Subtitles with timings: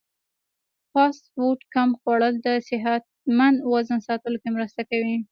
[0.91, 5.15] فاسټ فوډ کم خوړل د صحتمند وزن ساتلو کې مرسته کوي.